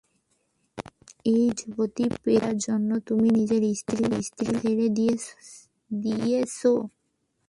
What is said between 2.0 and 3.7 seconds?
পেত্নীটার জন্যে তুমি নিজের